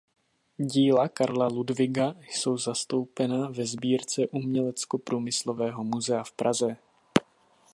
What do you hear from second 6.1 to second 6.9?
v Praze.